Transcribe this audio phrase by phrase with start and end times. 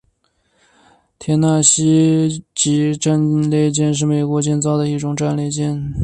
[1.19, 5.93] 田纳西级战列舰是美国建造的一种战列舰。